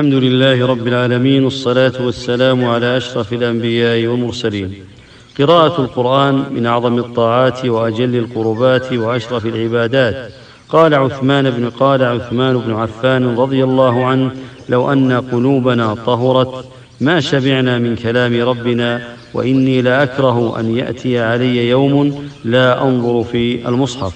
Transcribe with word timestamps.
الحمد 0.00 0.14
لله 0.14 0.66
رب 0.66 0.86
العالمين 0.86 1.44
والصلاة 1.44 1.92
والسلام 2.00 2.64
على 2.64 2.96
أشرف 2.96 3.32
الأنبياء 3.32 4.06
والمرسلين. 4.06 4.74
قراءة 5.38 5.80
القرآن 5.80 6.44
من 6.54 6.66
أعظم 6.66 6.98
الطاعات 6.98 7.64
وأجل 7.64 8.16
القربات 8.16 8.92
وأشرف 8.92 9.46
العبادات. 9.46 10.32
قال 10.68 10.94
عثمان 10.94 11.50
بن 11.50 11.70
قال 11.70 12.04
عثمان 12.04 12.58
بن 12.58 12.74
عفان 12.74 13.36
رضي 13.36 13.64
الله 13.64 14.04
عنه 14.04 14.30
لو 14.68 14.92
أن 14.92 15.12
قلوبنا 15.32 15.94
طهرت 15.94 16.64
ما 17.00 17.20
شبعنا 17.20 17.78
من 17.78 17.96
كلام 17.96 18.42
ربنا 18.42 19.02
وإني 19.34 19.82
لأكره 19.82 20.60
أن 20.60 20.76
يأتي 20.76 21.18
علي 21.18 21.68
يوم 21.68 22.28
لا 22.44 22.82
أنظر 22.82 23.24
في 23.24 23.68
المصحف. 23.68 24.14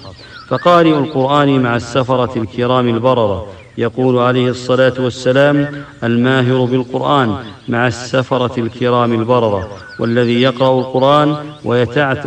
فقارئ 0.49 0.97
القرآن 0.97 1.59
مع 1.59 1.75
السفرة 1.75 2.33
الكرام 2.37 2.89
البررة 2.89 3.64
يقول 3.77 4.17
عليه 4.17 4.49
الصلاة 4.49 4.93
والسلام 4.99 5.83
الماهر 6.03 6.65
بالقرآن 6.65 7.35
مع 7.67 7.87
السفرة 7.87 8.59
الكرام 8.59 9.13
البررة 9.13 9.69
والذي 9.99 10.41
يقرأ 10.41 10.79
القرآن 10.79 11.35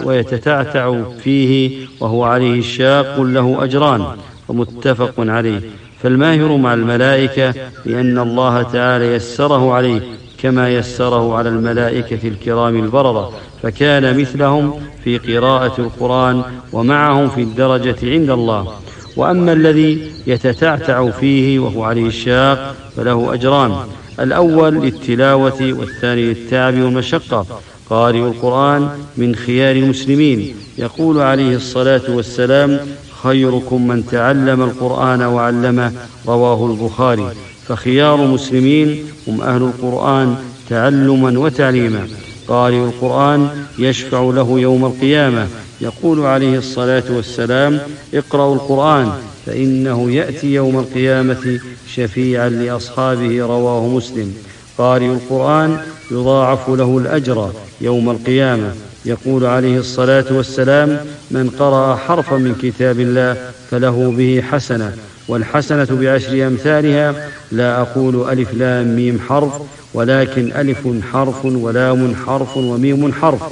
ويتتعتع 0.04 1.02
فيه 1.23 1.87
وهو 2.00 2.24
عليه 2.24 2.59
الشاق 2.59 3.20
له 3.20 3.64
أجران 3.64 4.04
ومتفق 4.48 5.14
عليه. 5.18 5.60
فالماهر 6.02 6.56
مع 6.56 6.74
الملائكة 6.74 7.54
لأن 7.87 8.18
الله 8.18 8.62
تعالى 8.62 9.15
يسره 9.15 9.73
عليه 9.73 10.01
كما 10.42 10.70
يسره 10.70 11.34
على 11.34 11.48
الملائكة 11.48 12.28
الكرام 12.28 12.84
البررة 12.84 13.32
فكان 13.62 14.20
مثلهم 14.20 14.80
في 15.04 15.18
قراءة 15.18 15.80
القرآن 15.80 16.42
ومعهم 16.73 17.28
في 17.28 17.40
الدرجة 17.40 17.96
عند 18.02 18.30
الله. 18.30 18.73
وأما 19.18 19.52
الذي 19.52 20.10
يتتعتع 20.27 21.10
فيه 21.10 21.59
وهو 21.59 21.84
عليه 21.84 22.06
الشاق 22.06 22.76
فله 22.96 23.34
أجران. 23.34 23.72
الأول 24.20 24.74
للتلاوة 24.74 25.72
والثاني 25.78 26.22
للتعب 26.22 26.74
والمشقة. 26.74 27.46
قارئ 27.90 28.18
القرآن 28.18 28.88
من 29.16 29.34
خيار 29.34 29.76
المسلمين. 29.76 30.54
يقول 30.78 31.20
عليه 31.20 31.56
الصلاة 31.56 32.02
والسلام 32.09 32.80
خيركم 33.23 33.88
من 33.88 34.06
تعلم 34.06 34.62
القرآن 34.62 35.23
وعلمه. 35.23 35.93
رواه 36.28 36.66
البخاري. 36.66 37.26
فخيار 37.68 38.24
المسلمين 38.24 39.04
هم 39.28 39.40
أهل 39.40 39.62
القرآن 39.62 40.37
تعلما 40.71 41.38
وتعليما. 41.38 42.09
قارئ 42.49 42.77
القرآن 42.77 43.49
يشفع 43.79 44.21
له 44.21 44.60
يوم 44.60 44.85
القيامة. 44.85 45.46
يقول 45.80 46.27
عليه 46.27 46.59
الصلاة 46.59 47.05
والسلام 47.10 47.80
اقرأوا 48.15 48.55
القرآن 48.55 49.13
فإنه 49.46 50.10
يأتي 50.10 50.55
يوم 50.55 50.79
القيامة 50.79 51.60
شفيعا 51.95 52.49
لأصحابه 52.49 53.40
رواه 53.40 53.87
مسلم. 53.88 54.35
قارئ 54.79 55.07
القرآن 55.07 55.77
يضاعف 56.10 56.68
له 56.68 56.99
الأجر 56.99 57.52
يوم 57.80 58.10
القيامة. 58.10 58.73
يقول 59.05 59.46
عليه 59.46 59.79
الصلاة 59.79 60.24
والسلام 60.30 61.01
من 61.30 61.51
قرأ 61.59 61.96
حرفا 61.96 62.37
من 62.37 62.55
كتاب 62.62 63.01
الله 63.01 63.37
فله 63.71 64.15
به 64.16 64.43
حسنة 64.50 64.93
والحسنة 65.28 65.87
بعشر 65.91 66.47
أمثالها 66.47 67.28
لا 67.53 67.81
أقول 67.81 68.31
ألف 68.31 68.54
لام 68.54 68.97
ميم 68.97 69.21
حرف 69.28 69.53
ولكن 69.94 70.53
ألف 70.53 70.88
حرف 71.12 71.44
ولام 71.44 72.15
حرف 72.26 72.56
وميم 72.56 73.12
حرف. 73.12 73.43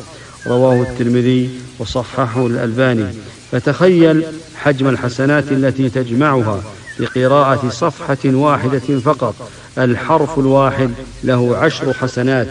رواه 0.47 0.83
الترمذي 0.83 1.51
وصححه 1.79 2.47
الألباني. 2.47 3.07
فتخيل 3.53 4.25
حجم 4.57 4.89
الحسنات 4.89 5.53
التي 5.53 5.89
تجمعها 5.89 6.63
بقراءة 7.01 7.69
صفحة 7.69 8.19
واحدة 8.25 8.99
فقط. 9.05 9.35
الحرف 9.79 10.39
الواحد 10.39 10.91
له 11.25 11.57
عشر 11.57 11.93
حسنات. 11.93 12.49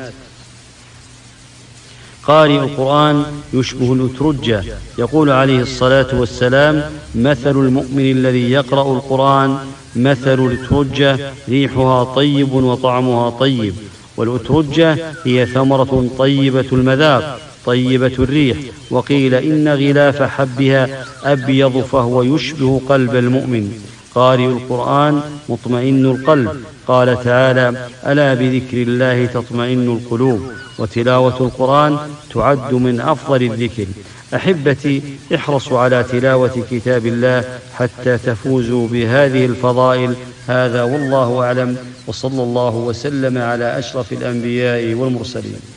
قارئ 2.27 2.55
القرآن 2.59 3.23
يشبه 3.53 3.93
الأترجة. 3.93 4.63
يقول 4.97 5.29
عليه 5.29 5.61
الصلاة 5.61 6.19
والسلام 6.19 6.83
مثل 7.15 7.51
المؤمن 7.51 8.11
الذي 8.11 8.51
يقرأ 8.51 8.93
القرآن 8.93 9.57
مثل 9.95 10.39
الأترجة 10.47 11.19
ريحها 11.49 12.03
طيب 12.03 12.53
وطعمها 12.53 13.29
طيب. 13.29 13.73
والأترجة 14.17 14.97
هي 15.23 15.45
ثمرة 15.45 16.07
طيبة 16.17 16.65
المذاق 16.71 17.39
طيبة 17.65 18.13
الريح. 18.19 18.57
وقيل 18.91 19.33
إن 19.33 19.67
غلاف 19.67 20.21
حبها 20.21 21.05
أبيض 21.23 21.81
فهو 21.81 22.23
يشبه 22.23 22.81
قلب 22.89 23.15
المؤمن. 23.15 23.71
قارئ 24.15 24.45
القرآن 24.45 25.21
مطمئن 25.49 26.05
القلب. 26.05 26.49
قال 26.87 27.23
تعالى 27.23 27.87
ألا 28.05 28.33
بذكر 28.33 28.81
الله 28.81 29.25
تطمئن 29.25 29.97
القلوب؟ 29.97 30.41
وتلاوة 30.79 31.37
القرآن 31.41 31.97
تعد 32.33 32.73
من 32.73 32.99
أفضل 32.99 33.43
الذكر. 33.43 33.85
أحبتي 34.35 35.01
احرصوا 35.35 35.79
على 35.79 36.03
تلاوة 36.03 36.63
كتاب 36.71 37.05
الله 37.05 37.43
حتى 37.73 38.17
تفوزوا 38.17 38.87
بهذه 38.87 39.45
الفضائل. 39.45 40.15
هذا 40.47 40.83
والله 40.83 41.43
أعلم. 41.43 41.77
وصلى 42.07 42.43
الله 42.43 42.75
وسلم 42.75 43.37
على 43.37 43.79
أشرف 43.79 44.13
الأنبياء 44.13 44.93
والمرسلين. 44.93 45.74